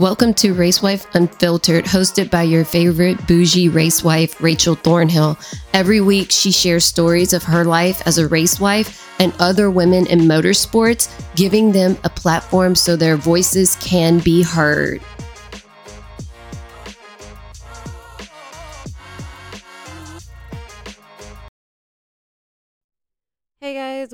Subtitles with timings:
[0.00, 5.38] Welcome to Racewife Unfiltered, hosted by your favorite bougie racewife, Rachel Thornhill.
[5.74, 10.20] Every week, she shares stories of her life as a racewife and other women in
[10.20, 15.02] motorsports, giving them a platform so their voices can be heard.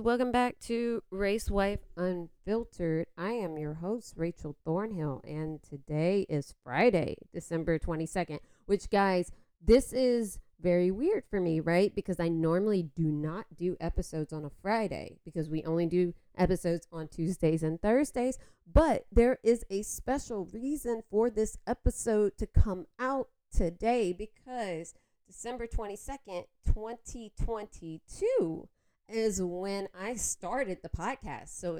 [0.06, 3.08] Welcome back to Race Wife Unfiltered.
[3.18, 9.92] I am your host, Rachel Thornhill, and today is Friday, December 22nd, which, guys, this
[9.92, 11.92] is very weird for me, right?
[11.92, 16.86] Because I normally do not do episodes on a Friday because we only do episodes
[16.92, 18.38] on Tuesdays and Thursdays.
[18.72, 24.94] But there is a special reason for this episode to come out today because
[25.26, 28.68] December 22nd, 2022
[29.08, 31.48] is when I started the podcast.
[31.58, 31.78] So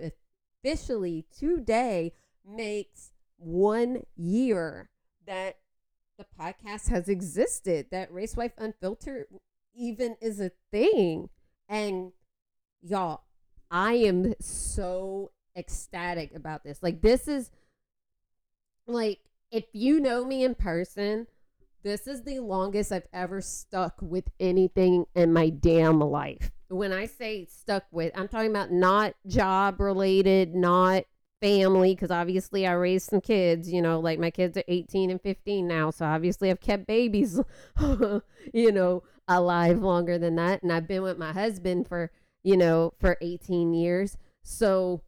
[0.65, 2.13] officially today
[2.49, 4.91] makes one year
[5.27, 5.59] that
[6.19, 9.27] the podcast has existed, that Race Wife Unfiltered
[9.75, 11.29] even is a thing.
[11.69, 12.13] And
[12.81, 13.23] y'all,
[13.71, 16.83] I am so ecstatic about this.
[16.83, 17.51] Like, this is
[18.87, 19.19] like,
[19.51, 21.27] if you know me in person,
[21.87, 27.07] this is the longest I've ever stuck with anything in my damn life when I
[27.07, 31.05] say stuck with, I'm talking about not job related, not
[31.41, 35.21] family, because obviously I raised some kids, you know, like my kids are 18 and
[35.21, 35.91] 15 now.
[35.91, 37.41] So obviously I've kept babies,
[38.53, 40.63] you know, alive longer than that.
[40.63, 42.11] And I've been with my husband for,
[42.43, 44.17] you know, for 18 years.
[44.43, 45.03] So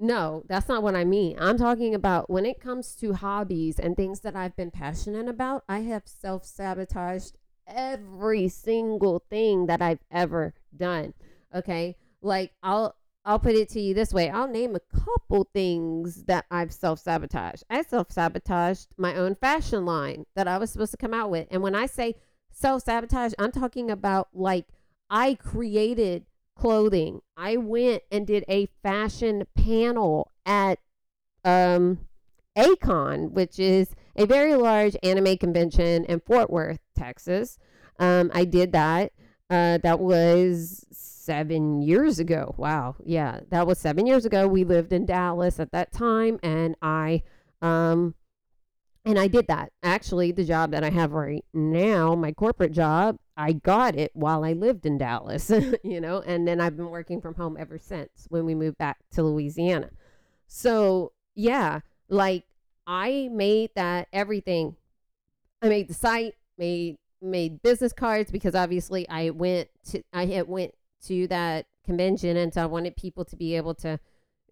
[0.00, 1.36] no, that's not what I mean.
[1.38, 5.62] I'm talking about when it comes to hobbies and things that I've been passionate about,
[5.68, 11.12] I have self sabotaged every single thing that I've ever done.
[11.54, 11.96] Okay?
[12.22, 14.30] Like I'll I'll put it to you this way.
[14.30, 17.64] I'll name a couple things that I've self-sabotaged.
[17.68, 21.46] I self-sabotaged my own fashion line that I was supposed to come out with.
[21.50, 22.14] And when I say
[22.50, 24.66] self-sabotage, I'm talking about like
[25.10, 26.24] I created
[26.56, 27.20] clothing.
[27.36, 30.78] I went and did a fashion panel at
[31.44, 32.06] um
[32.56, 37.58] A-Kon, which is a very large anime convention in Fort Worth, Texas.
[37.98, 39.12] Um, I did that.
[39.48, 42.54] Uh, that was seven years ago.
[42.56, 42.96] Wow.
[43.04, 44.46] Yeah, that was seven years ago.
[44.46, 47.22] We lived in Dallas at that time, and I,
[47.62, 48.14] um,
[49.04, 49.72] and I did that.
[49.82, 54.44] Actually, the job that I have right now, my corporate job, I got it while
[54.44, 55.50] I lived in Dallas,
[55.82, 58.98] you know, and then I've been working from home ever since when we moved back
[59.12, 59.88] to Louisiana.
[60.46, 61.80] So, yeah,
[62.10, 62.44] like
[62.86, 64.76] I made that everything.
[65.62, 70.46] I made the site, made made business cards because obviously I went to I had
[70.46, 70.74] went
[71.06, 74.00] to that convention and so I wanted people to be able to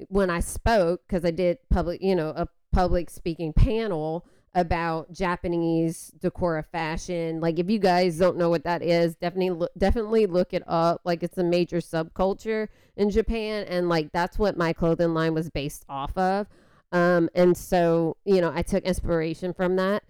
[0.08, 4.26] when I spoke because I did public you know a public speaking panel
[4.58, 7.40] about Japanese Decora fashion.
[7.40, 11.00] Like if you guys don't know what that is, definitely look, definitely look it up.
[11.04, 15.48] Like it's a major subculture in Japan and like that's what my clothing line was
[15.48, 16.48] based off of.
[16.90, 20.02] Um, and so, you know, I took inspiration from that.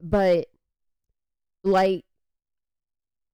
[0.00, 0.46] But
[1.64, 2.04] like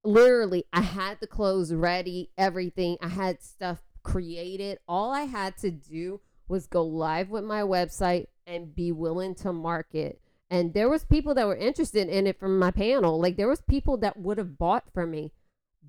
[0.05, 2.97] literally I had the clothes ready, everything.
[3.03, 4.79] I had stuff created.
[4.89, 9.53] All I had to do was go live with my website and be willing to
[9.53, 10.21] market.
[10.53, 13.19] And there was people that were interested in it from my panel.
[13.19, 15.33] Like there was people that would have bought from me.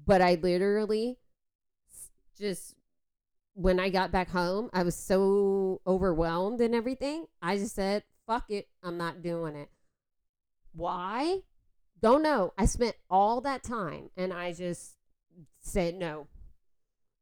[0.06, 1.18] But I literally
[2.40, 2.76] just
[3.56, 7.26] when I got back home, I was so overwhelmed and everything.
[7.42, 9.70] I just said, fuck it, I'm not doing it.
[10.74, 11.40] Why?
[12.02, 12.54] Don't know.
[12.58, 14.94] I spent all that time and I just
[15.60, 16.28] said no.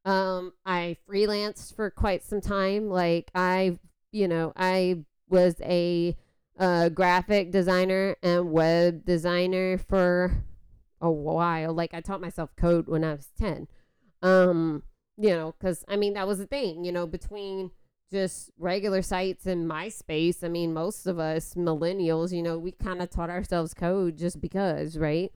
[0.06, 2.88] Um, I freelanced for quite some time.
[2.88, 3.79] Like I,
[4.12, 6.16] you know, I was a
[6.61, 10.44] uh, graphic designer and web designer for
[11.01, 11.73] a while.
[11.73, 13.67] Like I taught myself code when I was 10.
[14.22, 14.83] Um,
[15.17, 17.72] you know, because I mean, that was the thing, you know, between
[18.11, 20.43] just regular sites and MySpace.
[20.43, 24.40] I mean, most of us millennials, you know, we kind of taught ourselves code just
[24.40, 25.31] because, right?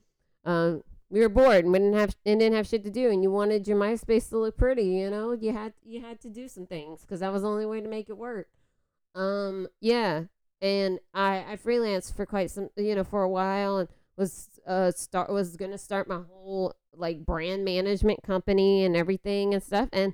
[0.45, 3.24] Um, we were bored and we didn't have and didn't have shit to do, and
[3.24, 4.83] you wanted your MySpace to look pretty.
[4.83, 7.66] You know, you had you had to do some things because that was the only
[7.66, 8.48] way to make it work.
[9.16, 10.24] Um, yeah,
[10.62, 14.92] and I I freelanced for quite some, you know, for a while and was uh
[14.92, 20.13] start was gonna start my whole like brand management company and everything and stuff and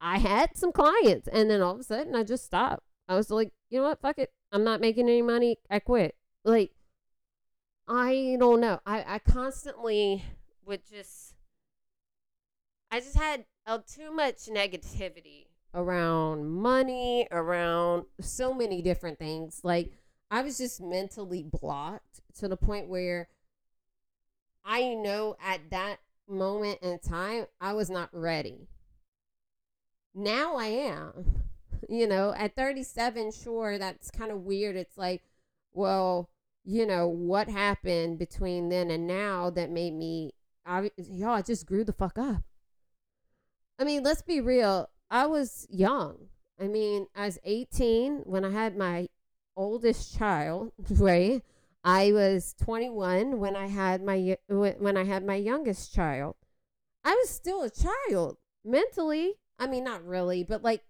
[0.00, 2.84] I had some clients and then all of a sudden I just stopped.
[3.08, 4.32] I was like, you know what, fuck it.
[4.52, 5.58] I'm not making any money.
[5.70, 6.16] I quit.
[6.44, 6.72] Like
[7.88, 8.80] I don't know.
[8.84, 10.24] I, I constantly
[10.64, 11.34] would just
[12.90, 19.60] I just had uh, too much negativity around money, around so many different things.
[19.62, 19.92] Like
[20.30, 23.28] I was just mentally blocked to the point where
[24.64, 25.98] I know at that
[26.28, 28.68] moment in time I was not ready.
[30.14, 31.42] Now I am.
[31.88, 34.76] You know, at 37, sure, that's kind of weird.
[34.76, 35.22] It's like,
[35.72, 36.30] well,
[36.64, 40.32] you know, what happened between then and now that made me,
[40.64, 42.42] I, y'all, I just grew the fuck up.
[43.78, 44.88] I mean, let's be real.
[45.10, 46.28] I was young.
[46.60, 49.08] I mean, I was 18 when I had my
[49.56, 51.42] oldest child, right?
[51.84, 56.34] I was 21 when I had my when I had my youngest child.
[57.04, 59.34] I was still a child mentally.
[59.58, 60.82] I mean, not really, but like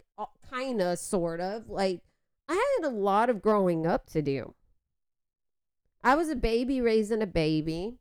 [0.49, 1.69] kind of sort of.
[1.69, 2.01] Like
[2.47, 4.53] I had a lot of growing up to do.
[6.03, 7.97] I was a baby raising a baby.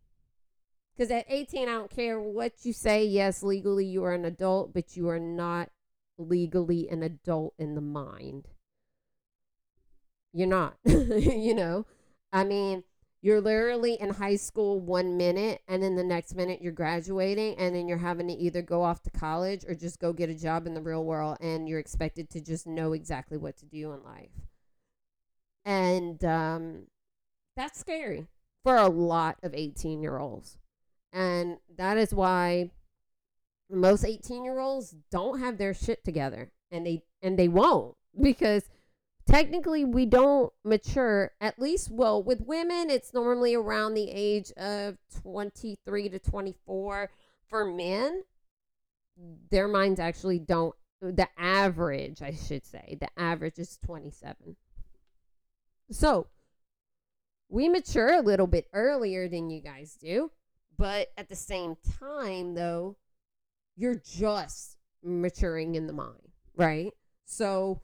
[0.96, 3.04] Because at 18, I don't care what you say.
[3.04, 5.69] Yes, legally you are an adult, but you are not
[6.18, 8.48] legally an adult in the mind.
[10.32, 11.86] You're not, you know?
[12.32, 12.84] I mean,
[13.22, 17.74] you're literally in high school one minute, and then the next minute you're graduating, and
[17.74, 20.66] then you're having to either go off to college or just go get a job
[20.66, 24.04] in the real world, and you're expected to just know exactly what to do in
[24.04, 24.30] life.
[25.64, 26.82] And um,
[27.56, 28.26] that's scary
[28.62, 30.58] for a lot of 18 year olds.
[31.12, 32.70] And that is why
[33.70, 38.64] most 18 year olds don't have their shit together and they and they won't because
[39.26, 44.96] technically we don't mature at least well with women it's normally around the age of
[45.22, 47.10] 23 to 24
[47.48, 48.22] for men
[49.50, 54.56] their minds actually don't the average i should say the average is 27
[55.90, 56.26] so
[57.48, 60.30] we mature a little bit earlier than you guys do
[60.78, 62.96] but at the same time though
[63.76, 66.93] you're just maturing in the mind right
[67.25, 67.82] so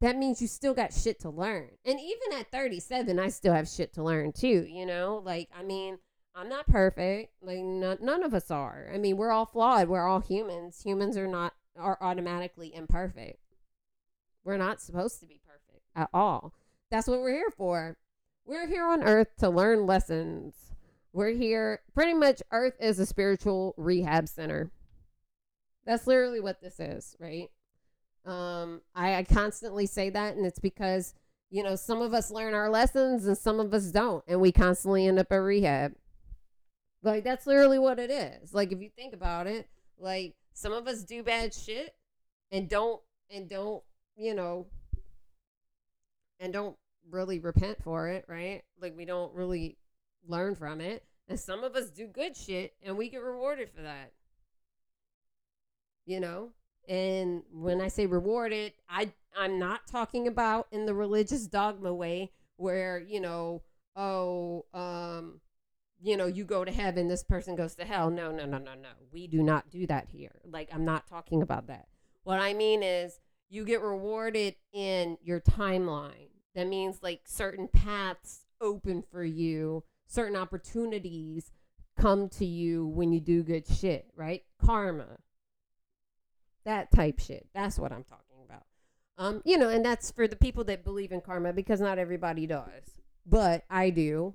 [0.00, 1.70] that means you still got shit to learn.
[1.84, 5.22] And even at 37, I still have shit to learn too, you know?
[5.24, 5.98] Like, I mean,
[6.34, 7.32] I'm not perfect.
[7.40, 8.90] Like, none, none of us are.
[8.92, 9.88] I mean, we're all flawed.
[9.88, 10.82] We're all humans.
[10.82, 13.40] Humans are not, are automatically imperfect.
[14.44, 16.52] We're not supposed to be perfect at all.
[16.90, 17.96] That's what we're here for.
[18.44, 20.54] We're here on earth to learn lessons.
[21.16, 24.70] We're here, pretty much, earth is a spiritual rehab center.
[25.86, 27.48] That's literally what this is, right?
[28.26, 31.14] Um, I, I constantly say that, and it's because
[31.48, 34.52] you know some of us learn our lessons and some of us don't, and we
[34.52, 35.94] constantly end up at rehab.
[37.02, 38.52] Like that's literally what it is.
[38.52, 41.94] Like if you think about it, like some of us do bad shit
[42.52, 43.82] and don't and don't
[44.18, 44.66] you know
[46.38, 46.76] and don't
[47.10, 48.64] really repent for it, right?
[48.78, 49.78] Like we don't really
[50.28, 51.04] learn from it.
[51.28, 54.12] And some of us do good shit and we get rewarded for that.
[56.04, 56.50] You know?
[56.88, 62.30] And when I say rewarded, I I'm not talking about in the religious dogma way
[62.56, 63.62] where, you know,
[63.96, 65.40] oh, um,
[66.00, 68.10] you know, you go to heaven, this person goes to hell.
[68.10, 68.88] No, no, no, no, no.
[69.12, 70.40] We do not do that here.
[70.44, 71.88] Like I'm not talking about that.
[72.22, 73.18] What I mean is
[73.48, 76.28] you get rewarded in your timeline.
[76.54, 81.50] That means like certain paths open for you, certain opportunities
[81.98, 84.42] come to you when you do good shit, right?
[84.64, 85.18] Karma
[86.66, 87.46] that type shit.
[87.54, 88.64] That's what I'm talking about.
[89.16, 92.46] Um, you know, and that's for the people that believe in karma because not everybody
[92.46, 93.00] does.
[93.24, 94.34] But I do.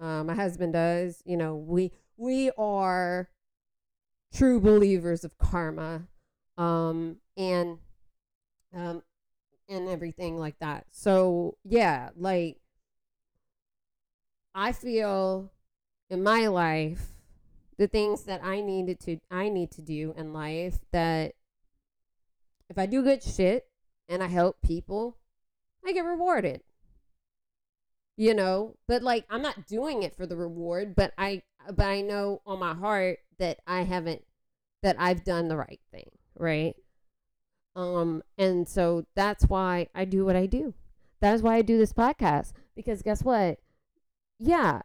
[0.00, 1.22] Uh, my husband does.
[1.26, 3.28] You know, we we are
[4.32, 6.04] true believers of karma,
[6.56, 7.78] um, and
[8.74, 9.02] um,
[9.68, 10.86] and everything like that.
[10.92, 12.58] So yeah, like
[14.54, 15.52] I feel
[16.10, 17.12] in my life
[17.78, 21.34] the things that I needed to I need to do in life that
[22.68, 23.66] if I do good shit
[24.08, 25.16] and I help people,
[25.86, 26.62] I get rewarded.
[28.16, 32.00] You know, but like I'm not doing it for the reward, but I but I
[32.00, 34.24] know on my heart that I haven't
[34.82, 36.74] that I've done the right thing, right?
[37.76, 40.74] Um and so that's why I do what I do.
[41.20, 43.60] That's why I do this podcast because guess what?
[44.38, 44.82] Yeah,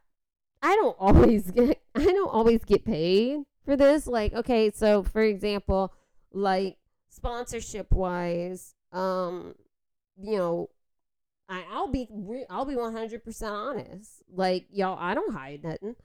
[0.61, 4.07] I don't always get I don't always get paid for this.
[4.07, 5.93] Like, okay, so for example,
[6.31, 6.77] like
[7.09, 9.55] sponsorship wise, um,
[10.17, 10.69] you know,
[11.49, 12.07] I, I'll be
[12.49, 14.23] I'll be one hundred percent honest.
[14.33, 15.95] Like y'all, I don't hide nothing.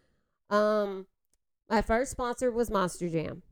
[0.51, 1.07] Um,
[1.69, 3.43] my first sponsor was Monster Jam,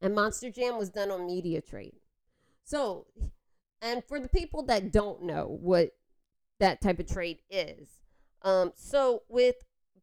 [0.00, 1.96] and Monster Jam was done on Media Trade.
[2.64, 3.06] So,
[3.80, 5.90] and for the people that don't know what
[6.60, 7.88] that type of trade is,
[8.42, 9.56] um, so with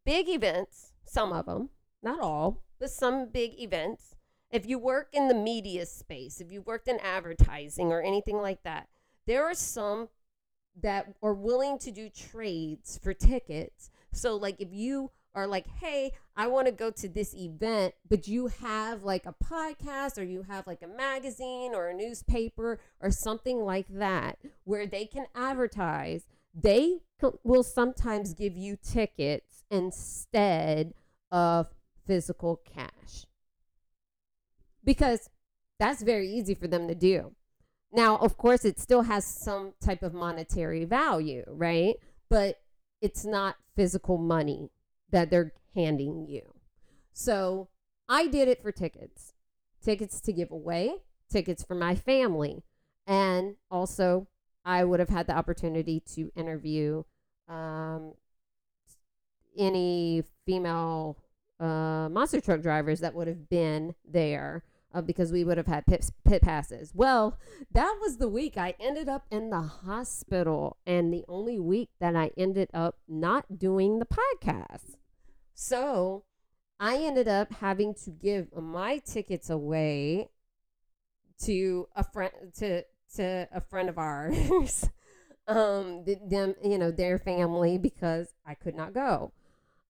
[0.05, 1.69] big events, some of them,
[2.03, 4.15] not all, but some big events,
[4.51, 8.63] if you work in the media space, if you worked in advertising or anything like
[8.63, 8.87] that,
[9.25, 10.09] there are some
[10.81, 13.89] that are willing to do trades for tickets.
[14.11, 18.27] So, like, if you are like, hey, I want to go to this event, but
[18.27, 23.11] you have like a podcast or you have like a magazine or a newspaper or
[23.11, 26.25] something like that where they can advertise,
[26.55, 26.99] they
[27.43, 30.93] will sometimes give you tickets instead
[31.31, 31.67] of
[32.07, 33.25] physical cash.
[34.83, 35.29] Because
[35.79, 37.33] that's very easy for them to do.
[37.91, 41.95] Now, of course, it still has some type of monetary value, right?
[42.29, 42.61] But
[43.01, 44.69] it's not physical money
[45.11, 46.41] that they're handing you.
[47.13, 47.69] So
[48.07, 49.33] I did it for tickets
[49.85, 50.95] tickets to give away,
[51.29, 52.63] tickets for my family.
[53.05, 54.27] And also,
[54.65, 57.03] I would have had the opportunity to interview
[57.47, 58.13] um,
[59.55, 61.17] any female
[61.59, 65.85] uh, monster truck drivers that would have been there uh, because we would have had
[65.85, 66.91] pit, pit passes.
[66.95, 67.37] Well,
[67.71, 72.15] that was the week I ended up in the hospital, and the only week that
[72.15, 74.95] I ended up not doing the podcast.
[75.53, 76.23] So
[76.79, 80.29] I ended up having to give my tickets away
[81.43, 82.83] to a friend to
[83.15, 84.89] to a friend of ours
[85.47, 89.31] um them you know their family because I could not go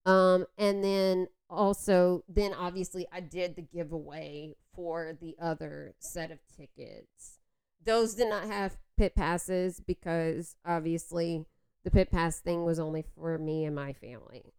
[0.05, 6.39] um and then also then obviously I did the giveaway for the other set of
[6.55, 7.39] tickets.
[7.83, 11.45] Those did not have pit passes because obviously
[11.83, 14.53] the pit pass thing was only for me and my family.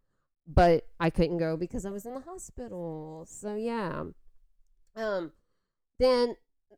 [0.47, 3.25] But I couldn't go because I was in the hospital.
[3.27, 4.03] So yeah.
[4.95, 5.31] Um
[5.99, 6.37] then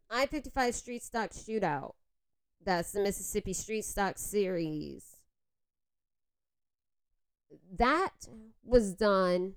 [0.09, 1.93] I-55 Street Stock Shootout.
[2.63, 5.17] That's the Mississippi Street Stock series.
[7.77, 8.27] That
[8.63, 9.53] was done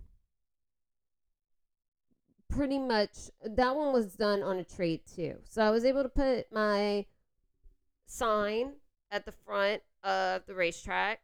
[2.49, 5.37] pretty much that one was done on a trade too.
[5.49, 7.07] So I was able to put my
[8.07, 8.73] sign
[9.11, 11.21] at the front of the racetrack.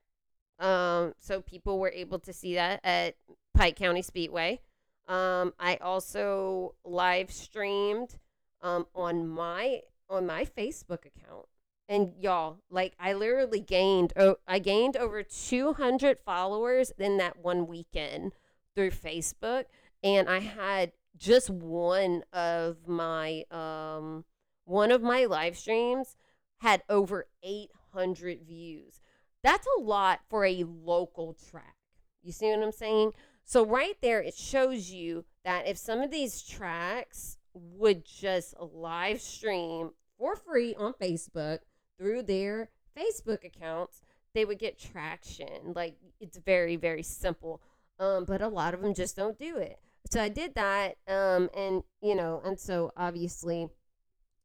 [0.59, 3.17] Um, so people were able to see that at
[3.55, 4.61] Pike County Speedway.
[5.07, 8.19] Um, I also live streamed
[8.63, 11.47] um, on my on my Facebook account.
[11.89, 17.67] And y'all, like I literally gained oh, I gained over 200 followers in that one
[17.67, 18.33] weekend
[18.75, 19.65] through Facebook
[20.03, 24.25] and I had just one of my um
[24.65, 26.17] one of my live streams
[26.59, 29.01] had over 800 views.
[29.43, 31.77] That's a lot for a local track.
[32.23, 33.13] You see what I'm saying?
[33.45, 39.21] So right there it shows you that if some of these tracks would just live
[39.21, 41.61] stream for free on Facebook
[41.99, 44.01] through their Facebook accounts,
[44.35, 45.73] they would get traction.
[45.75, 47.61] Like it's very very simple.
[48.01, 51.51] Um, but a lot of them just don't do it so I did that, um,
[51.55, 53.69] and you know, and so obviously,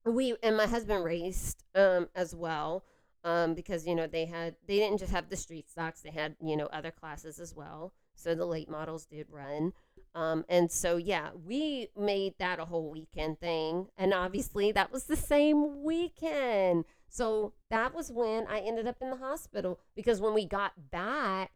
[0.05, 2.83] we and my husband raced um, as well,
[3.23, 6.35] um, because you know they had they didn't just have the street stocks; they had
[6.43, 7.93] you know other classes as well.
[8.15, 9.73] So the late models did run,
[10.15, 15.05] um, and so yeah, we made that a whole weekend thing, and obviously that was
[15.05, 16.85] the same weekend.
[17.09, 21.51] So that was when I ended up in the hospital because when we got back,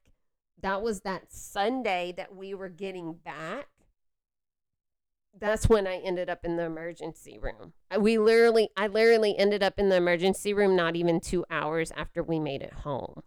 [0.61, 3.67] that was that Sunday that we were getting back
[5.39, 7.73] that's when I ended up in the emergency room.
[7.97, 12.23] We literally, I literally ended up in the emergency room not even two hours after
[12.23, 13.21] we made it home.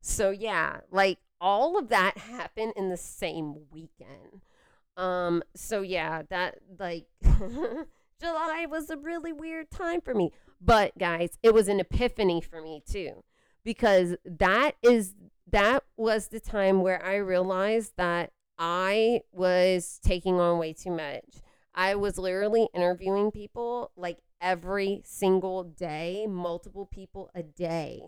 [0.00, 4.42] So yeah, like all of that happened in the same weekend.
[4.96, 7.06] Um, so yeah, that like
[8.20, 10.32] July was a really weird time for me.
[10.60, 13.24] But guys, it was an epiphany for me too.
[13.64, 15.14] Because that is
[15.50, 21.42] that was the time where I realized that I was taking on way too much
[21.74, 28.02] I was literally interviewing people like every single day, multiple people a day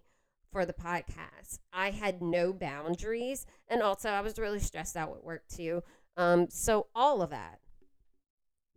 [0.50, 1.60] for the podcast.
[1.72, 3.46] I had no boundaries.
[3.68, 5.82] And also, I was really stressed out at work too.
[6.16, 7.60] Um, so, all of that,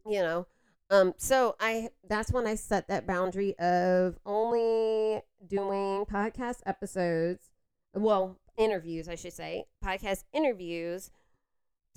[0.06, 0.48] you know.
[0.90, 7.50] Um, so I that's when I set that boundary of only doing podcast episodes,
[7.94, 11.10] well, interviews, I should say, podcast interviews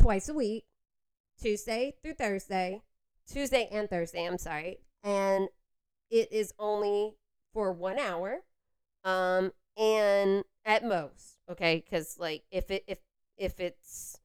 [0.00, 0.64] twice a week
[1.40, 2.82] Tuesday through Thursday,
[3.30, 4.78] Tuesday and Thursday, I'm sorry.
[5.04, 5.48] And
[6.10, 7.14] it is only
[7.52, 8.40] for one hour.
[9.04, 12.98] Um, and at most, okay, because like if it if
[13.36, 14.17] if it's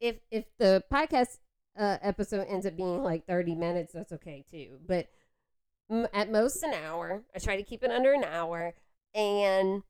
[0.00, 1.38] if if the podcast
[1.78, 4.78] uh, episode ends up being like 30 minutes, that's okay too.
[4.86, 5.08] But
[5.90, 7.22] m- at most an hour.
[7.34, 8.74] I try to keep it under an hour,
[9.14, 9.82] and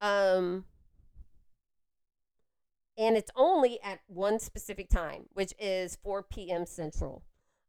[0.00, 0.64] um,
[2.96, 6.66] and it's only at one specific time, which is 4 p.m.
[6.66, 7.22] Central.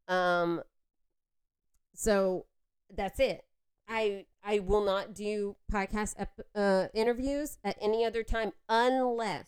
[0.07, 0.61] Um,
[1.93, 2.45] so
[2.93, 3.45] that's it.
[3.87, 9.47] I I will not do podcast ep- uh, interviews at any other time unless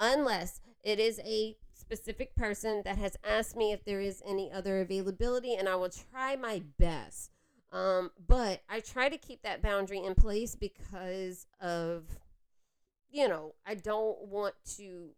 [0.00, 4.80] unless it is a specific person that has asked me if there is any other
[4.80, 7.30] availability, and I will try my best.
[7.72, 12.04] Um, but I try to keep that boundary in place because of,
[13.10, 15.10] you know, I don't want to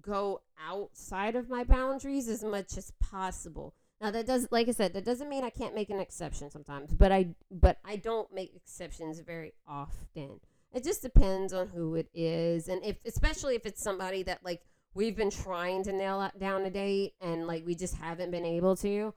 [0.00, 3.74] go outside of my boundaries as much as possible.
[4.00, 6.92] Now that does like I said, that doesn't mean I can't make an exception sometimes,
[6.92, 10.40] but I but I don't make exceptions very often.
[10.72, 14.62] It just depends on who it is and if especially if it's somebody that like
[14.94, 18.76] we've been trying to nail down a date and like we just haven't been able
[18.76, 19.14] to.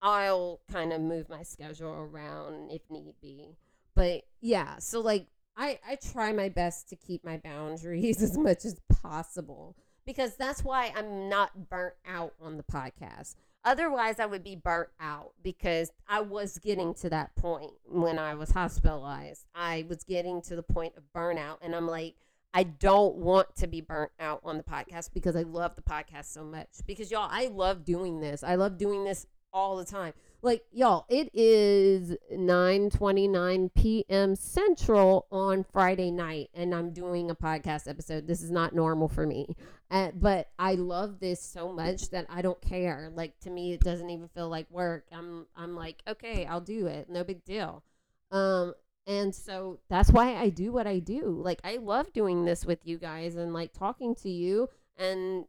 [0.00, 3.56] I'll kind of move my schedule around if need be.
[3.94, 5.26] But yeah, so like
[5.56, 10.64] I I try my best to keep my boundaries as much as possible because that's
[10.64, 13.36] why I'm not burnt out on the podcast.
[13.64, 18.34] Otherwise, I would be burnt out because I was getting to that point when I
[18.34, 19.46] was hospitalized.
[19.54, 22.16] I was getting to the point of burnout, and I'm like,
[22.54, 26.26] I don't want to be burnt out on the podcast because I love the podcast
[26.26, 26.68] so much.
[26.86, 28.42] Because y'all, I love doing this.
[28.42, 30.12] I love doing this all the time.
[30.44, 34.34] Like y'all, it is 9:29 p.m.
[34.34, 38.26] Central on Friday night and I'm doing a podcast episode.
[38.26, 39.56] This is not normal for me.
[39.90, 43.12] Uh, but I love this so much that I don't care.
[43.14, 45.06] Like to me it doesn't even feel like work.
[45.12, 47.08] I'm I'm like, "Okay, I'll do it.
[47.08, 47.84] No big deal."
[48.32, 48.74] Um
[49.06, 51.40] and so that's why I do what I do.
[51.42, 55.46] Like I love doing this with you guys and like talking to you and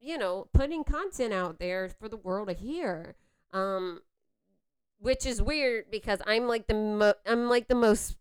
[0.00, 3.14] you know, putting content out there for the world to hear.
[3.52, 4.00] Um,
[4.98, 8.16] which is weird because I'm like the mo- I'm like the most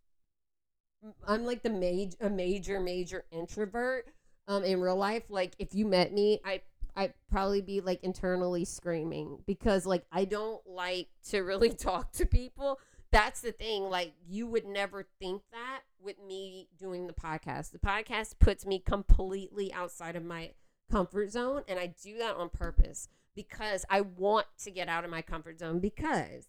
[1.27, 4.07] I'm like the major a major major introvert
[4.47, 6.61] um in real life like if you met me I
[6.95, 12.25] I'd probably be like internally screaming because like I don't like to really talk to
[12.25, 12.79] people
[13.11, 17.71] that's the thing like you would never think that with me doing the podcast.
[17.71, 20.51] The podcast puts me completely outside of my
[20.91, 25.11] comfort zone and I do that on purpose because I want to get out of
[25.11, 26.45] my comfort zone because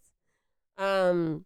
[0.79, 1.45] um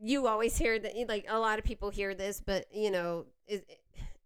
[0.00, 3.64] you always hear that like a lot of people hear this but you know it,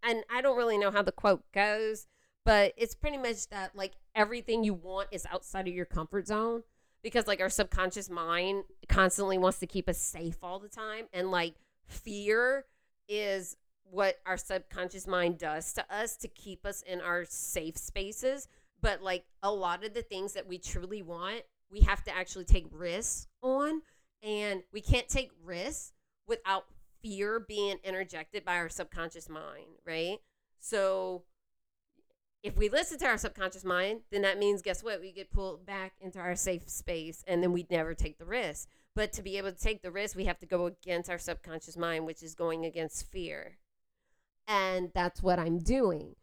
[0.01, 2.07] and I don't really know how the quote goes
[2.45, 6.63] but it's pretty much that like everything you want is outside of your comfort zone
[7.03, 11.29] because like our subconscious mind constantly wants to keep us safe all the time and
[11.29, 12.65] like fear
[13.07, 18.47] is what our subconscious mind does to us to keep us in our safe spaces.
[18.81, 22.45] But like a lot of the things that we truly want we have to actually
[22.45, 23.81] take risks on
[24.21, 25.91] and we can't take risks
[26.27, 26.65] without
[27.01, 30.19] fear being interjected by our subconscious mind right?
[30.59, 31.23] So
[32.43, 35.01] if we listen to our subconscious mind then that means guess what?
[35.01, 38.67] We get pulled back into our safe space and then we'd never take the risk.
[38.95, 41.77] But to be able to take the risk we have to go against our subconscious
[41.77, 43.57] mind which is going against fear.
[44.47, 46.15] And that's what i'm doing.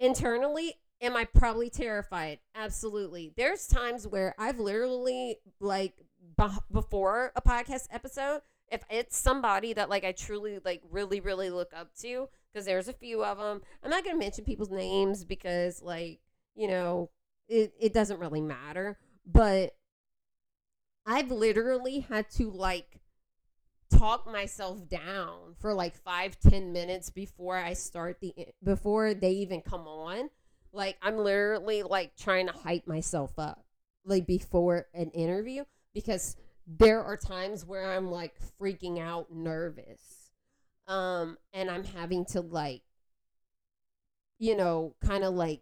[0.00, 2.40] Internally am i probably terrified?
[2.54, 3.32] Absolutely.
[3.36, 5.94] There's times where i've literally like
[6.72, 8.40] before a podcast episode
[8.72, 12.88] if it's somebody that like i truly like really really look up to because there's
[12.88, 16.20] a few of them i'm not going to mention people's names because like
[16.54, 17.10] you know
[17.48, 19.74] it, it doesn't really matter but
[21.06, 23.00] i've literally had to like
[23.90, 29.60] talk myself down for like five ten minutes before i start the before they even
[29.60, 30.30] come on.
[30.72, 33.64] Like i'm literally like trying to hype myself up
[34.04, 35.64] like before an interview
[35.94, 36.36] because
[36.66, 40.23] there are times where i'm like freaking out nervous
[40.86, 42.82] um and i'm having to like
[44.38, 45.60] you know kind of like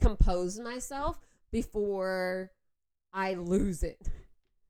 [0.00, 1.18] compose myself
[1.50, 2.50] before
[3.12, 4.08] i lose it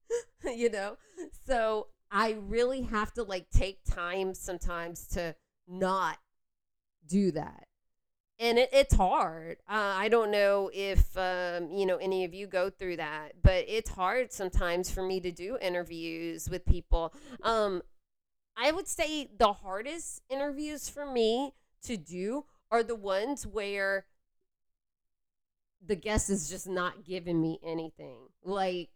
[0.45, 0.97] you know
[1.47, 5.35] so I really have to like take time sometimes to
[5.67, 6.19] not
[7.07, 7.67] do that.
[8.39, 9.57] And it, it's hard.
[9.69, 13.65] Uh, I don't know if, um, you know, any of you go through that, but
[13.67, 17.15] it's hard sometimes for me to do interviews with people.
[17.43, 17.83] Um,
[18.57, 21.53] I would say the hardest interviews for me
[21.85, 24.07] to do are the ones where
[25.85, 28.29] the guest is just not giving me anything.
[28.43, 28.89] Like,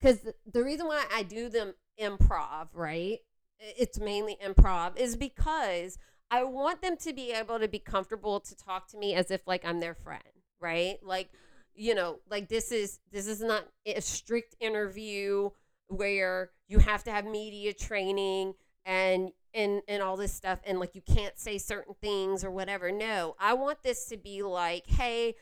[0.00, 3.18] because the reason why I do them improv, right?
[3.58, 5.98] It's mainly improv, is because
[6.30, 9.46] I want them to be able to be comfortable to talk to me as if
[9.46, 10.22] like I'm their friend,
[10.60, 10.96] right?
[11.02, 11.30] Like,
[11.74, 15.50] you know, like this is this is not a strict interview
[15.88, 18.54] where you have to have media training
[18.84, 22.90] and and and all this stuff and like you can't say certain things or whatever.
[22.90, 25.34] No, I want this to be like, hey,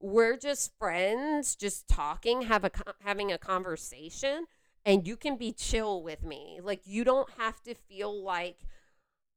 [0.00, 2.70] we're just friends, just talking, have a
[3.04, 4.46] having a conversation,
[4.84, 6.60] and you can be chill with me.
[6.62, 8.58] Like you don't have to feel like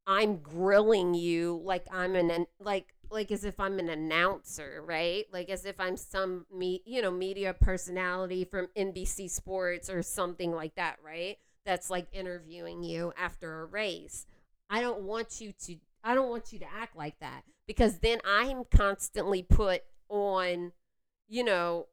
[0.06, 5.26] I'm grilling you like I'm an, like like as if I'm an announcer, right?
[5.32, 10.52] Like as if I'm some me, you know, media personality from NBC Sports or something
[10.52, 11.38] like that, right?
[11.66, 14.26] That's like interviewing you after a race.
[14.70, 18.20] I don't want you to I don't want you to act like that because then
[18.26, 20.74] I'm constantly put on,
[21.30, 21.88] you know,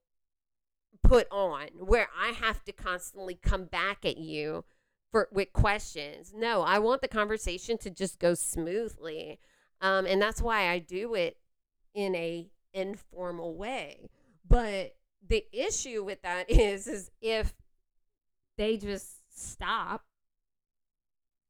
[1.02, 4.64] put on where I have to constantly come back at you
[5.12, 6.32] for with questions.
[6.34, 9.38] No, I want the conversation to just go smoothly.
[9.80, 11.36] Um, and that's why I do it
[11.94, 14.10] in a informal way.
[14.46, 17.54] But the issue with that is is if
[18.56, 20.04] they just stop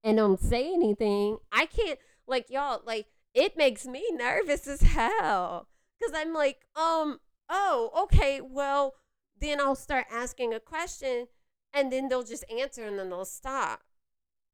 [0.02, 5.68] and don't say anything, I can't like y'all like it makes me nervous as hell
[6.02, 8.94] cuz I'm like, um, oh, okay, well,
[9.38, 11.26] then I'll start asking a question
[11.72, 13.82] and then they'll just answer and then they'll stop.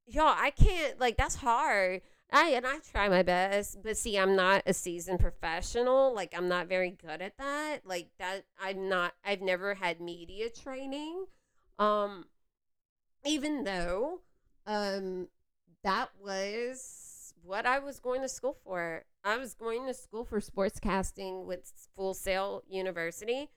[0.07, 2.03] Y'all, I can't like that's hard.
[2.33, 6.15] I and I try my best, but see, I'm not a seasoned professional.
[6.15, 7.81] Like I'm not very good at that.
[7.85, 11.27] Like that I'm not I've never had media training.
[11.79, 12.27] Um
[13.27, 14.21] even though
[14.67, 15.29] um
[15.83, 19.05] that was what I was going to school for.
[19.23, 23.51] I was going to school for sportscasting with Full Sail University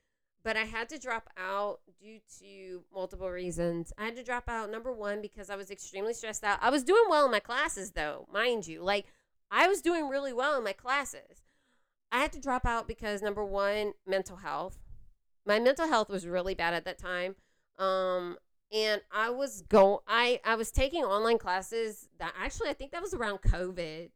[0.43, 3.91] but I had to drop out due to multiple reasons.
[3.97, 6.59] I had to drop out number one because I was extremely stressed out.
[6.61, 8.81] I was doing well in my classes, though, mind you.
[8.81, 9.05] Like,
[9.51, 11.43] I was doing really well in my classes.
[12.11, 14.79] I had to drop out because number one, mental health.
[15.45, 17.35] My mental health was really bad at that time.
[17.77, 18.37] Um,
[18.71, 23.01] and I was go I I was taking online classes that actually I think that
[23.01, 24.09] was around COVID.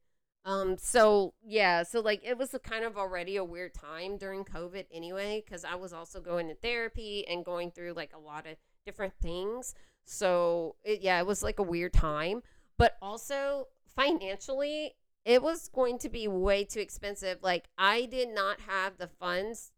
[0.46, 4.86] Um, so yeah, so like it was kind of already a weird time during COVID
[4.92, 8.58] anyway, because I was also going to therapy and going through like a lot of
[8.86, 9.74] different things.
[10.06, 12.44] So it, yeah, it was like a weird time,
[12.78, 17.40] but also financially, it was going to be way too expensive.
[17.42, 19.72] Like I did not have the funds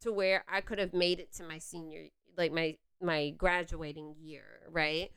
[0.00, 4.60] to where I could have made it to my senior, like my my graduating year,
[4.70, 5.10] right?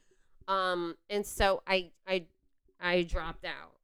[0.48, 2.26] Um, and so I I
[2.80, 3.76] I dropped out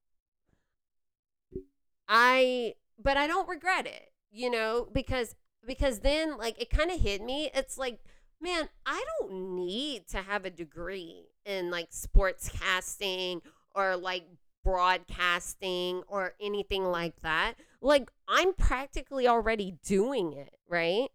[2.07, 6.99] I but I don't regret it, you know, because because then like it kind of
[6.99, 7.51] hit me.
[7.53, 7.99] It's like,
[8.41, 13.41] man, I don't need to have a degree in like sports casting
[13.75, 14.25] or like
[14.63, 17.55] broadcasting or anything like that.
[17.81, 21.09] Like I'm practically already doing it, right?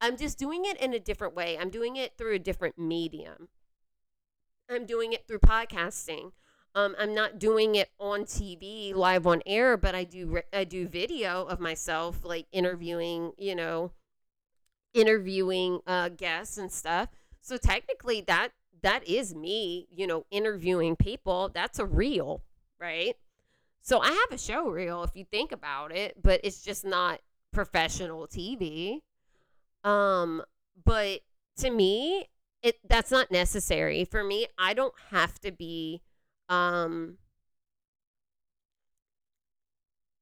[0.00, 1.58] I'm just doing it in a different way.
[1.58, 3.48] I'm doing it through a different medium.
[4.70, 6.32] I'm doing it through podcasting.
[6.74, 10.86] Um, I'm not doing it on TV live on air, but I do I do
[10.86, 13.92] video of myself like interviewing, you know,
[14.94, 17.08] interviewing uh, guests and stuff.
[17.40, 18.50] So technically, that
[18.82, 21.50] that is me, you know, interviewing people.
[21.52, 22.42] That's a reel,
[22.78, 23.16] right?
[23.80, 27.20] So I have a show reel if you think about it, but it's just not
[27.52, 29.00] professional TV.
[29.88, 30.42] Um,
[30.84, 31.20] but
[31.58, 32.28] to me,
[32.62, 34.46] it that's not necessary for me.
[34.58, 36.02] I don't have to be
[36.48, 37.18] um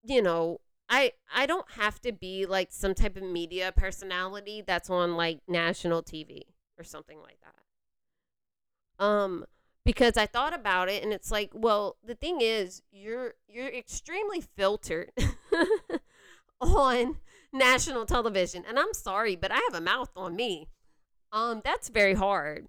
[0.04, 4.88] you know i i don't have to be like some type of media personality that's
[4.90, 6.42] on like national tv
[6.78, 7.38] or something like
[8.98, 9.44] that um
[9.84, 14.40] because i thought about it and it's like well the thing is you're you're extremely
[14.40, 15.10] filtered
[16.60, 17.16] on
[17.56, 20.68] national television and i'm sorry but i have a mouth on me
[21.32, 22.68] um that's very hard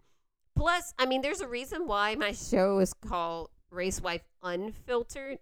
[0.58, 5.38] Plus, I mean, there's a reason why my show is called Race Wife Unfiltered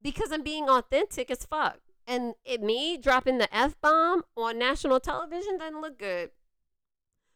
[0.00, 1.80] because I'm being authentic as fuck.
[2.06, 6.30] And it, me dropping the F bomb on national television doesn't look good.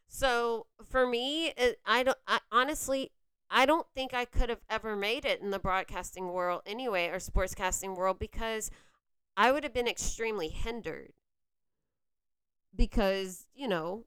[0.07, 3.11] So for me, it, I don't, I, honestly,
[3.51, 7.17] I don't think I could have ever made it in the broadcasting world anyway, or
[7.17, 8.71] sportscasting world, because
[9.37, 11.13] I would have been extremely hindered.
[12.75, 14.05] Because, you know,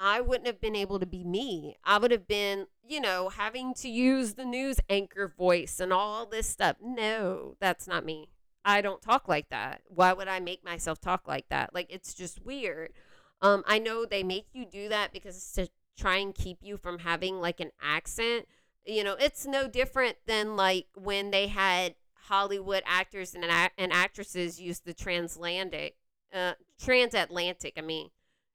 [0.00, 1.76] I wouldn't have been able to be me.
[1.84, 6.24] I would have been, you know, having to use the news anchor voice and all
[6.24, 6.76] this stuff.
[6.80, 8.30] No, that's not me.
[8.64, 9.82] I don't talk like that.
[9.88, 11.74] Why would I make myself talk like that?
[11.74, 12.92] Like it's just weird.
[13.40, 17.00] Um, I know they make you do that because to try and keep you from
[17.00, 18.46] having like an accent.
[18.84, 21.94] You know, it's no different than like when they had
[22.28, 25.96] Hollywood actors and, and actresses use the transatlantic,
[26.32, 27.74] uh, transatlantic.
[27.76, 28.10] I mean,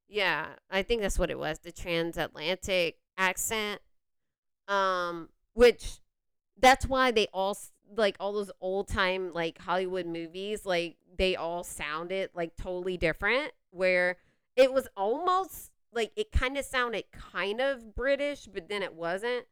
[0.07, 1.59] yeah, I think that's what it was.
[1.59, 3.81] The transatlantic accent.
[4.67, 5.99] Um, which
[6.59, 7.57] that's why they all
[7.95, 13.51] like all those old time like Hollywood movies, like they all sounded like totally different.
[13.71, 14.17] Where
[14.55, 19.45] it was almost like it kind of sounded kind of British, but then it wasn't.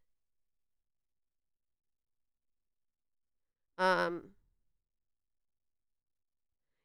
[3.82, 4.24] Um.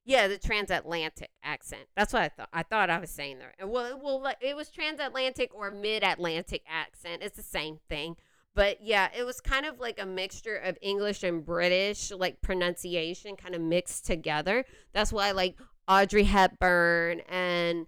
[0.05, 1.83] Yeah, the transatlantic accent.
[1.97, 2.49] That's what I thought.
[2.53, 3.55] I thought I was saying there.
[3.67, 7.23] Well, well, it was transatlantic or mid-Atlantic accent.
[7.25, 8.17] It's the same thing.
[8.55, 13.35] But yeah, it was kind of like a mixture of English and British, like pronunciation,
[13.37, 14.65] kind of mixed together.
[14.93, 17.87] That's why, like Audrey Hepburn and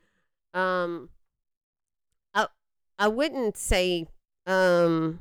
[0.55, 1.11] um,
[2.35, 2.49] I
[2.99, 4.09] I wouldn't say
[4.45, 5.21] um.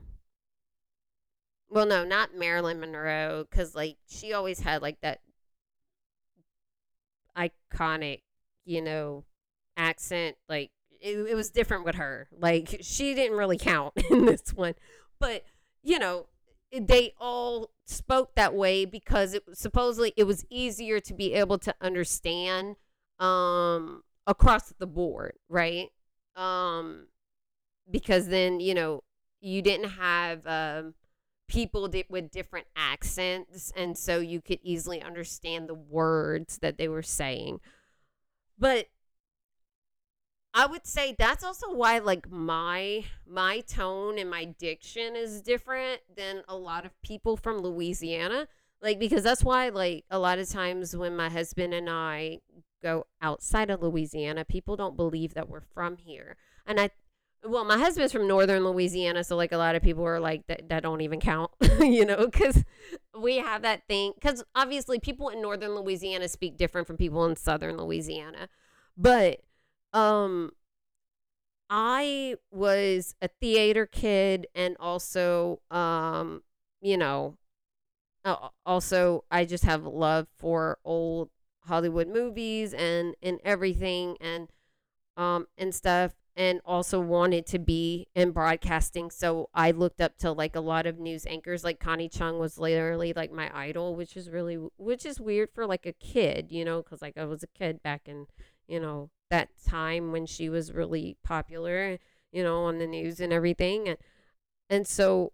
[1.70, 5.22] Well, no, not Marilyn Monroe, because like she always had like that
[7.38, 8.22] iconic,
[8.66, 9.24] you know,
[9.76, 10.36] accent.
[10.50, 12.28] Like it, it was different with her.
[12.38, 14.76] Like she didn't really count in this one,
[15.20, 15.44] but
[15.84, 16.28] you know,
[16.72, 21.74] they all spoke that way because it supposedly it was easier to be able to
[21.82, 22.76] understand
[23.20, 25.90] um across the board, right?
[26.36, 27.08] Um
[27.90, 29.04] because then, you know,
[29.42, 30.94] you didn't have um
[31.48, 36.88] people di- with different accents and so you could easily understand the words that they
[36.88, 37.60] were saying.
[38.60, 38.88] But
[40.54, 46.02] i would say that's also why like my my tone and my diction is different
[46.16, 48.48] than a lot of people from louisiana.
[48.82, 52.40] Like because that's why like a lot of times when my husband and i
[52.82, 56.38] go outside of louisiana people don't believe that we're from here.
[56.66, 56.90] And i
[57.48, 60.70] well, my husband's from northern Louisiana, so like a lot of people are like that
[60.70, 62.64] that don't even count, you know, because
[63.20, 64.14] we have that thing.
[64.16, 68.50] Because obviously, people in northern Louisiana speak different from people in southern Louisiana,
[68.98, 69.40] but
[69.94, 70.52] um,
[71.70, 76.44] I was a theater kid, and also um,
[76.82, 77.38] you know,
[78.66, 81.30] also I just have love for old
[81.62, 84.50] Hollywood movies and and everything and
[85.18, 89.10] um and stuff and also wanted to be in broadcasting.
[89.10, 91.64] So I looked up to like a lot of news anchors.
[91.64, 95.66] Like Connie Chung was literally like my idol, which is really, which is weird for
[95.66, 98.28] like a kid, you know, because like I was a kid back in,
[98.68, 101.98] you know, that time when she was really popular,
[102.32, 103.90] you know, on the news and everything.
[103.90, 103.98] And,
[104.70, 105.34] and so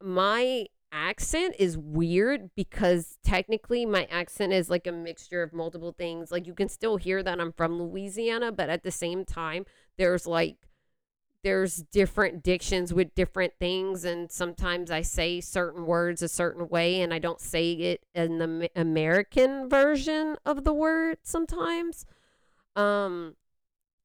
[0.00, 6.30] my accent is weird because technically my accent is like a mixture of multiple things.
[6.30, 10.26] Like you can still hear that I'm from Louisiana, but at the same time, there's
[10.26, 10.56] like
[11.42, 17.02] there's different dictions with different things and sometimes i say certain words a certain way
[17.02, 22.06] and i don't say it in the american version of the word sometimes.
[22.76, 23.36] Um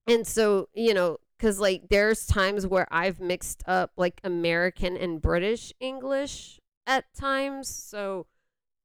[0.05, 5.21] and so you know because like there's times where i've mixed up like american and
[5.21, 8.25] british english at times so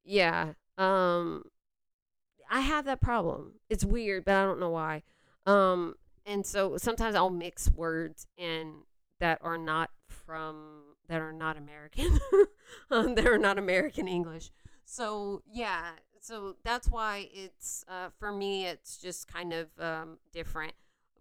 [0.05, 1.43] yeah um
[2.51, 3.55] i have that problem.
[3.69, 5.03] It's weird but i don't know why.
[5.47, 8.83] Um and so sometimes I'll mix words and
[9.21, 12.19] that are not from that are not American,
[12.91, 14.51] um, that are not American English.
[14.85, 18.67] So yeah, so that's why it's uh, for me.
[18.67, 20.73] It's just kind of um, different.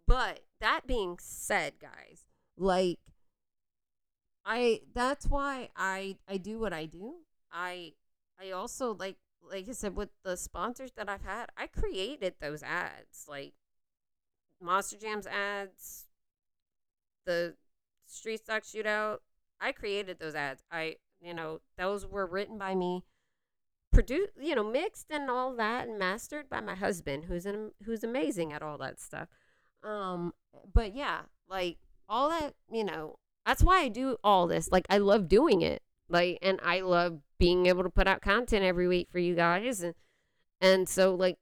[0.07, 2.25] But that being said, guys,
[2.57, 2.99] like
[4.45, 7.15] I that's why I I do what I do.
[7.51, 7.93] I
[8.41, 12.63] I also like like I said with the sponsors that I've had, I created those
[12.63, 13.25] ads.
[13.27, 13.53] Like
[14.63, 16.05] Monster Jams ads,
[17.25, 17.55] the
[18.05, 19.17] Street Stock Shootout.
[19.59, 20.63] I created those ads.
[20.71, 23.03] I, you know, those were written by me,
[23.91, 28.03] produced, you know, mixed and all that, and mastered by my husband, who's an, who's
[28.03, 29.27] amazing at all that stuff.
[29.83, 30.33] Um,
[30.73, 34.71] but yeah, like all that, you know, that's why I do all this.
[34.71, 35.81] Like I love doing it.
[36.09, 39.81] Like, and I love being able to put out content every week for you guys,
[39.81, 39.95] and
[40.61, 41.37] and so like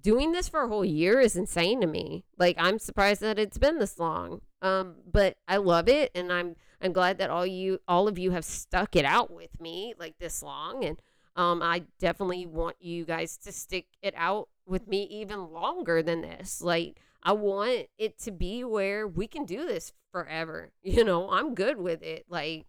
[0.00, 2.24] doing this for a whole year is insane to me.
[2.38, 4.40] Like I'm surprised that it's been this long.
[4.60, 8.30] Um, but I love it, and I'm I'm glad that all you all of you
[8.30, 11.00] have stuck it out with me like this long, and
[11.36, 16.20] um, I definitely want you guys to stick it out with me even longer than
[16.20, 16.62] this.
[16.62, 20.70] Like I want it to be where we can do this forever.
[20.82, 22.26] You know, I'm good with it.
[22.28, 22.66] Like,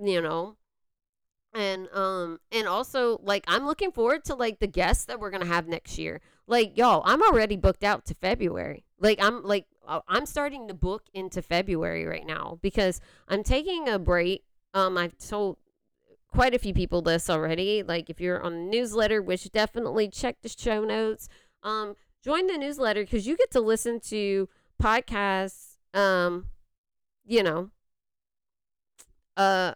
[0.00, 0.56] you know,
[1.52, 5.46] and um and also like i'm looking forward to like the guests that we're gonna
[5.46, 6.20] have next year.
[6.46, 8.84] Like y'all i'm already booked out to february.
[8.98, 13.88] Like i'm like uh, i'm starting to book into february right now because i'm taking
[13.88, 14.44] a break.
[14.74, 15.58] Um i've told
[16.28, 17.82] quite a few people this already.
[17.82, 21.28] Like if you're on the newsletter which definitely check the show notes.
[21.62, 24.48] Um join the newsletter because you get to listen to
[24.80, 26.46] podcasts um
[27.26, 27.70] you know
[29.36, 29.74] uh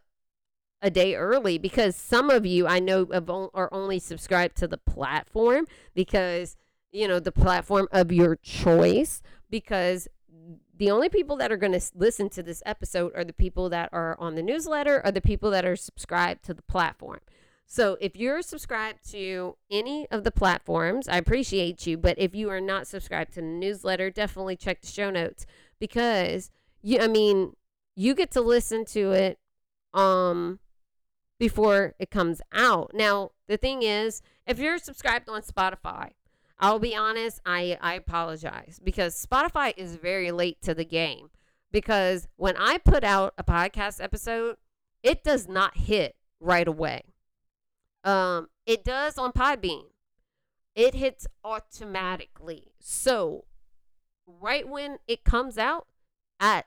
[0.82, 3.06] a day early because some of you I know
[3.54, 6.56] are only subscribed to the platform because
[6.92, 10.08] you know the platform of your choice because
[10.76, 13.88] the only people that are going to listen to this episode are the people that
[13.92, 17.20] are on the newsletter or the people that are subscribed to the platform.
[17.66, 21.96] So if you're subscribed to any of the platforms, I appreciate you.
[21.96, 25.46] But if you are not subscribed to the newsletter, definitely check the show notes
[25.78, 26.50] because
[26.82, 27.54] you, I mean,
[27.96, 29.38] you get to listen to it
[29.94, 30.58] um
[31.38, 32.92] before it comes out.
[32.94, 36.10] Now, the thing is, if you're subscribed on Spotify,
[36.58, 41.30] I'll be honest, I, I apologize because Spotify is very late to the game.
[41.72, 44.56] Because when I put out a podcast episode,
[45.02, 47.02] it does not hit right away.
[48.04, 49.86] Um, it does on Podbean.
[50.76, 52.72] It hits automatically.
[52.78, 53.44] So,
[54.26, 55.86] right when it comes out
[56.38, 56.66] at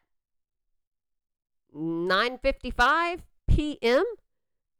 [1.75, 4.03] 9:55 p.m.,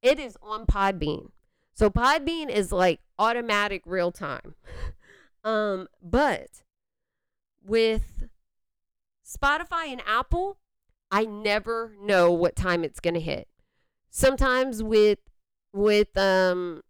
[0.07, 1.31] it is on Podbean.
[1.73, 4.55] So Podbean is like automatic real time.
[5.43, 6.63] um, but
[7.63, 8.23] with
[9.25, 10.57] Spotify and Apple,
[11.11, 13.47] I never know what time it's going to hit.
[14.09, 15.19] Sometimes with
[15.73, 16.81] with um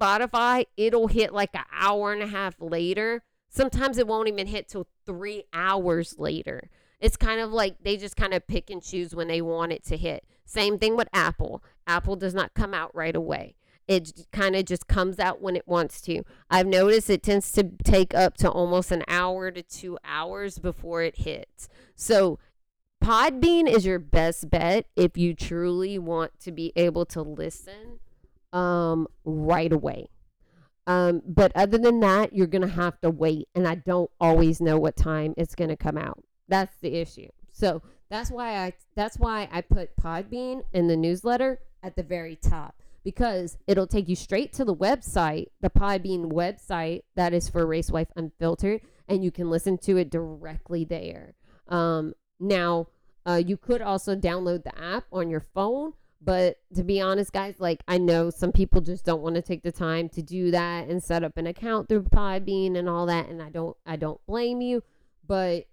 [0.00, 3.22] Spotify, it'll hit like an hour and a half later.
[3.48, 6.70] Sometimes it won't even hit till 3 hours later.
[7.00, 9.84] It's kind of like they just kind of pick and choose when they want it
[9.86, 10.24] to hit.
[10.50, 11.62] Same thing with Apple.
[11.86, 13.54] Apple does not come out right away.
[13.86, 16.24] It kind of just comes out when it wants to.
[16.50, 21.02] I've noticed it tends to take up to almost an hour to two hours before
[21.02, 21.68] it hits.
[21.94, 22.40] So
[23.00, 28.00] Podbean is your best bet if you truly want to be able to listen
[28.52, 30.08] um, right away.
[30.88, 33.46] Um, but other than that, you're going to have to wait.
[33.54, 36.24] And I don't always know what time it's going to come out.
[36.48, 37.28] That's the issue.
[37.52, 42.36] So that's why I that's why I put Podbean in the newsletter at the very
[42.36, 47.66] top because it'll take you straight to the website, the Podbean website that is for
[47.66, 51.34] Race Wife Unfiltered, and you can listen to it directly there.
[51.68, 52.88] Um, now,
[53.26, 57.54] uh, you could also download the app on your phone, but to be honest, guys,
[57.58, 60.88] like I know some people just don't want to take the time to do that
[60.88, 64.20] and set up an account through Podbean and all that, and I don't I don't
[64.26, 64.82] blame you,
[65.26, 65.66] but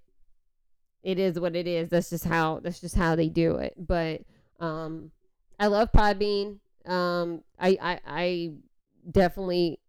[1.08, 1.88] it is what it is.
[1.88, 3.76] That's just how that's just how they do it.
[3.78, 4.24] But
[4.60, 5.12] um,
[5.58, 6.60] I love Podbean.
[6.86, 8.52] Um, I, I I
[9.10, 9.80] definitely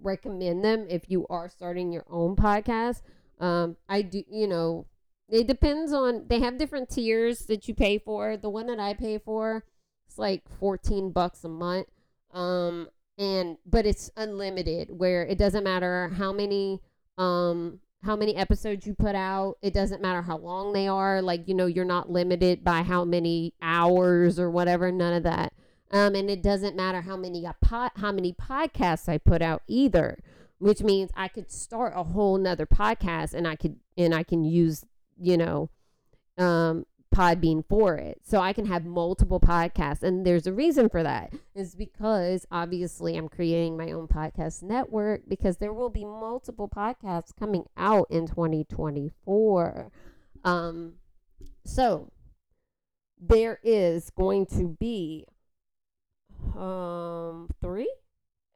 [0.00, 3.02] recommend them if you are starting your own podcast.
[3.40, 4.86] Um, I do, you know,
[5.28, 8.38] it depends on they have different tiers that you pay for.
[8.38, 9.64] The one that I pay for,
[10.06, 11.88] it's like 14 bucks a month.
[12.32, 16.80] Um, and but it's unlimited where it doesn't matter how many
[17.18, 19.56] um how many episodes you put out.
[19.62, 21.22] It doesn't matter how long they are.
[21.22, 25.52] Like, you know, you're not limited by how many hours or whatever, none of that.
[25.90, 30.18] Um, and it doesn't matter how many how many podcasts I put out either,
[30.58, 34.44] which means I could start a whole nother podcast and I could and I can
[34.44, 34.84] use,
[35.16, 35.70] you know,
[36.36, 38.20] um, Podbean for it.
[38.24, 40.02] So I can have multiple podcasts.
[40.02, 41.32] And there's a reason for that.
[41.54, 47.34] Is because obviously I'm creating my own podcast network because there will be multiple podcasts
[47.38, 49.90] coming out in 2024.
[50.44, 50.94] Um
[51.64, 52.10] so
[53.20, 55.26] there is going to be
[56.56, 57.88] um 3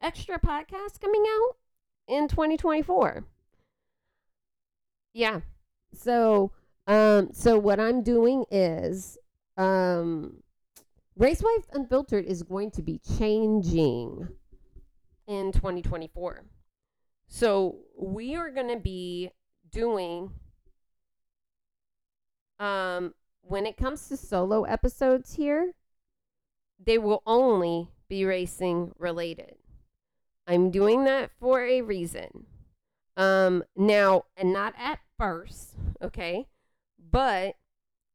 [0.03, 1.57] extra podcasts coming out
[2.09, 3.25] in 2024.
[5.13, 5.41] Yeah.
[5.93, 6.53] So
[6.89, 9.19] um, so what I'm doing is
[9.59, 10.43] um
[11.17, 14.29] Race Wife Unfiltered is going to be changing
[15.27, 16.45] in 2024.
[17.27, 19.31] So we are going to be
[19.71, 20.31] doing
[22.59, 25.73] um when it comes to solo episodes here,
[26.83, 29.57] they will only be racing related.
[30.47, 32.47] I'm doing that for a reason.
[33.19, 36.47] Um now and not at first, okay?
[37.11, 37.57] But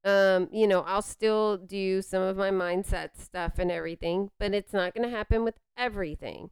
[0.06, 4.73] um, you know, I'll still do some of my mindset stuff and everything, but it's
[4.73, 6.50] not going to happen with everything.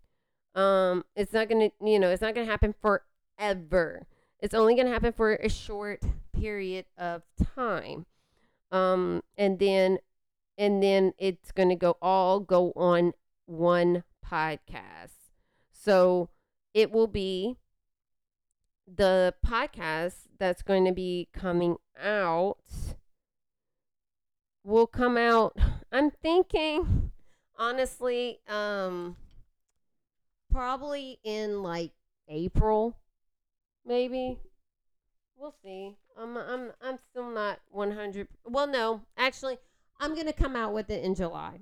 [0.55, 4.07] Um, it's not going to, you know, it's not going to happen forever.
[4.39, 6.01] It's only going to happen for a short
[6.33, 7.23] period of
[7.55, 8.05] time.
[8.71, 9.99] Um, and then
[10.57, 13.13] and then it's going to go all go on
[13.45, 15.31] one podcast.
[15.71, 16.29] So
[16.73, 17.57] it will be
[18.87, 22.57] the podcast that's going to be coming out
[24.63, 25.55] will come out
[25.91, 27.11] i'm thinking
[27.57, 29.15] honestly um
[30.51, 31.91] probably in like
[32.27, 32.97] april
[33.85, 34.39] maybe
[35.37, 39.57] we'll see i'm i'm i'm still not 100 well no actually
[40.01, 41.59] I'm going to come out with it in July.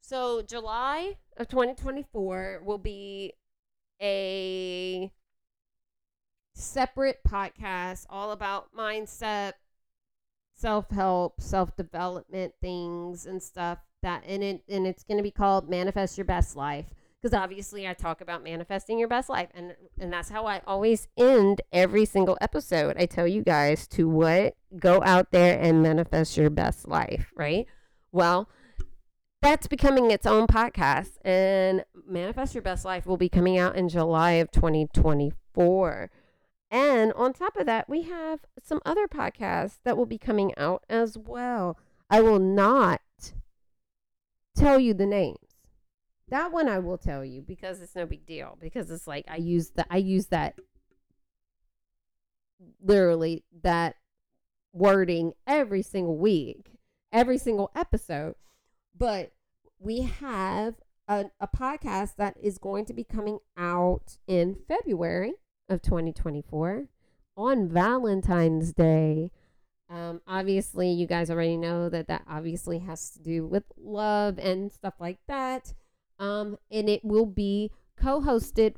[0.00, 3.32] So, July of 2024 will be
[4.00, 5.10] a
[6.54, 9.52] separate podcast all about mindset,
[10.54, 15.68] self help, self development things and stuff that and it and it's to be called
[15.68, 16.86] Manifest Your Best Life
[17.20, 21.08] because obviously I talk about manifesting your best life and and that's how I always
[21.16, 22.96] end every single episode.
[22.98, 27.66] I tell you guys to what go out there and manifest your best life, right?
[28.12, 28.48] Well,
[29.40, 33.88] that's becoming its own podcast and manifest your best life will be coming out in
[33.88, 36.10] July of 2024.
[36.74, 40.82] And on top of that, we have some other podcasts that will be coming out
[40.90, 41.78] as well.
[42.10, 43.00] I will not
[44.56, 45.38] tell you the names.
[46.30, 49.36] That one I will tell you because it's no big deal because it's like I
[49.36, 50.58] use the I use that
[52.82, 53.94] literally that
[54.72, 56.72] wording every single week,
[57.12, 58.34] every single episode.
[58.98, 59.30] But
[59.78, 60.74] we have
[61.06, 65.34] a, a podcast that is going to be coming out in February
[65.68, 66.86] of 2024
[67.36, 69.30] on Valentine's Day.
[69.88, 74.72] Um, obviously, you guys already know that that obviously has to do with love and
[74.72, 75.74] stuff like that.
[76.18, 78.76] Um, and it will be co hosted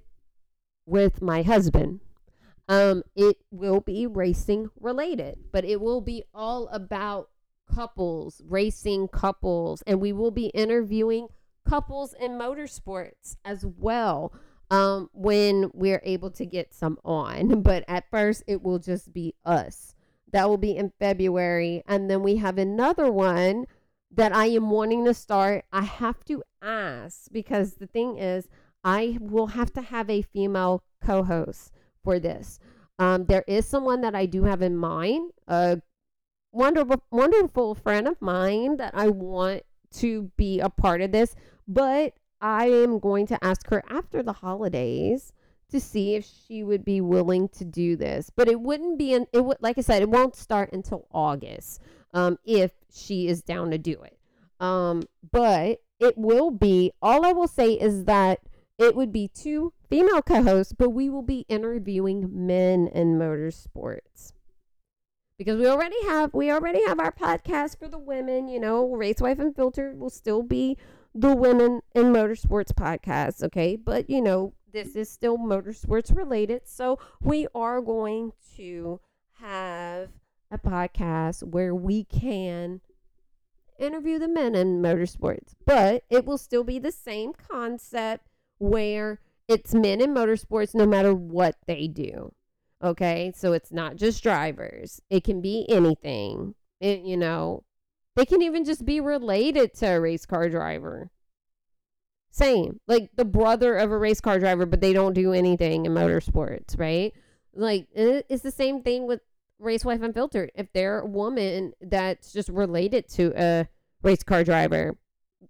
[0.84, 2.01] with my husband.
[2.68, 7.30] Um, it will be racing related, but it will be all about
[7.72, 11.28] couples, racing couples, and we will be interviewing
[11.68, 14.32] couples in motorsports as well
[14.70, 17.62] um, when we're able to get some on.
[17.66, 19.94] But at first, it will just be us.
[20.32, 21.82] That will be in February.
[21.86, 23.66] And then we have another one
[24.10, 25.64] that I am wanting to start.
[25.72, 28.48] I have to ask because the thing is,
[28.84, 31.72] I will have to have a female co host
[32.04, 32.58] for this.
[32.98, 35.80] Um, there is someone that I do have in mind, a
[36.52, 39.64] wonderful, wonderful friend of mine that I want
[39.94, 41.34] to be a part of this,
[41.68, 42.14] but
[42.47, 45.32] I am going to ask her after the holidays
[45.68, 48.30] to see if she would be willing to do this.
[48.30, 51.82] But it wouldn't be in it would like I said, it won't start until August.
[52.14, 54.16] Um, if she is down to do it.
[54.61, 58.38] Um, but it will be all I will say is that
[58.78, 64.34] it would be two female co-hosts, but we will be interviewing men in motorsports.
[65.36, 69.20] Because we already have we already have our podcast for the women, you know, Race
[69.20, 70.78] Wife Unfiltered will still be
[71.16, 73.76] the Women in Motorsports podcast, okay?
[73.76, 76.62] But, you know, this is still motorsports related.
[76.66, 79.00] So we are going to
[79.40, 80.10] have
[80.50, 82.82] a podcast where we can
[83.78, 88.26] interview the men in motorsports, but it will still be the same concept
[88.58, 92.32] where it's men in motorsports no matter what they do.
[92.82, 96.54] Okay, so it's not just drivers, it can be anything.
[96.78, 97.64] It, you know,
[98.16, 101.10] they can even just be related to a race car driver.
[102.30, 102.80] Same.
[102.88, 106.78] Like the brother of a race car driver, but they don't do anything in motorsports,
[106.78, 107.14] right?
[107.54, 109.20] Like it's the same thing with
[109.58, 110.50] Race Wife Unfiltered.
[110.54, 113.68] If they're a woman that's just related to a
[114.02, 114.96] race car driver,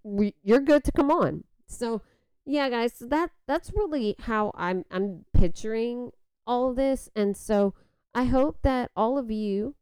[0.03, 1.45] we, you're good to come on.
[1.67, 2.03] So,
[2.45, 6.13] yeah, guys, so that that's really how I'm I'm picturing
[6.47, 7.75] all this, and so
[8.15, 9.75] I hope that all of you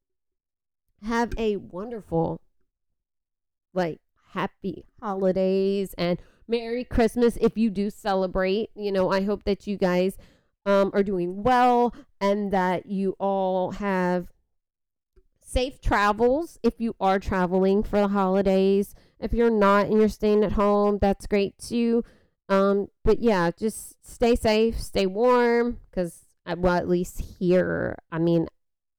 [1.02, 2.40] have a wonderful
[3.74, 4.00] like
[4.32, 8.70] happy holidays and Merry Christmas if you do celebrate.
[8.74, 10.16] You know, I hope that you guys
[10.66, 14.28] um, are doing well and that you all have
[15.40, 18.94] safe travels if you are traveling for the holidays.
[19.20, 22.04] If you're not and you're staying at home, that's great too.
[22.48, 28.18] Um, but yeah, just stay safe, stay warm, because uh, well, at least here, I
[28.18, 28.48] mean,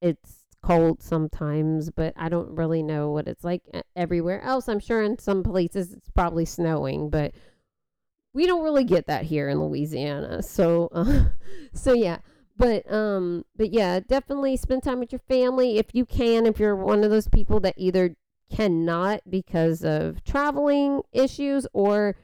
[0.02, 0.35] it's
[0.66, 3.62] cold sometimes, but I don't really know what it's like
[3.96, 4.68] everywhere else.
[4.68, 7.34] I'm sure in some places it's probably snowing, but
[8.34, 10.42] we don't really get that here in Louisiana.
[10.42, 11.26] So, uh,
[11.74, 12.18] so yeah.
[12.58, 16.48] But um, but yeah, definitely spend time with your family if you can.
[16.48, 18.16] If you're one of those people that either
[18.50, 22.16] cannot because of traveling issues or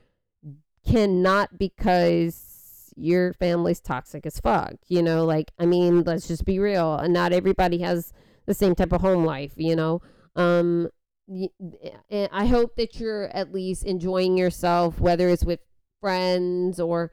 [0.88, 4.76] cannot because your family's toxic as fuck.
[4.88, 6.96] You know, like I mean, let's just be real.
[6.96, 8.14] And not everybody has
[8.46, 10.02] the same type of home life, you know.
[10.36, 10.90] Um,
[11.30, 15.60] I hope that you're at least enjoying yourself, whether it's with
[16.02, 17.12] friends or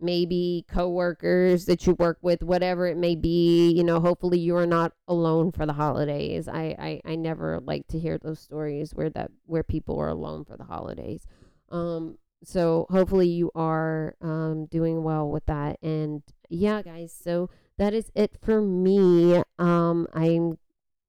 [0.00, 3.70] maybe coworkers that you work with, whatever it may be.
[3.72, 6.48] You know, hopefully you are not alone for the holidays.
[6.48, 10.44] I, I, I never like to hear those stories where that where people are alone
[10.44, 11.26] for the holidays.
[11.70, 15.78] Um, so hopefully you are um, doing well with that.
[15.82, 19.42] And yeah, guys, so that is it for me.
[19.58, 20.58] Um, I'm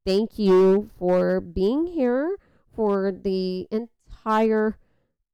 [0.06, 2.38] thank you for being here
[2.76, 4.78] for the entire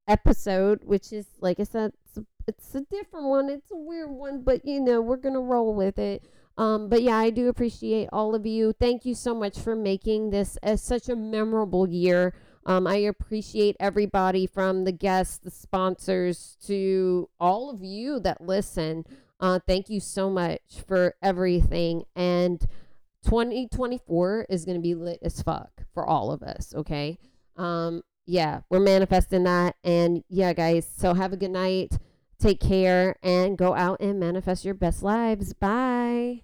[0.08, 3.50] episode, which is, like I said, it's a, it's a different one.
[3.50, 6.24] It's a weird one, but you know, we're going to roll with it.
[6.58, 8.74] Um, but yeah, I do appreciate all of you.
[8.74, 12.34] Thank you so much for making this as such a memorable year.
[12.66, 19.06] Um, I appreciate everybody from the guests, the sponsors, to all of you that listen.
[19.40, 22.06] Uh, thank you so much for everything.
[22.16, 22.66] And
[23.26, 26.74] 2024 is going to be lit as fuck for all of us.
[26.76, 27.18] Okay.
[27.58, 29.76] Um, yeah, we're manifesting that.
[29.84, 31.98] And yeah, guys, so have a good night.
[32.40, 35.54] Take care and go out and manifest your best lives.
[35.54, 36.44] Bye.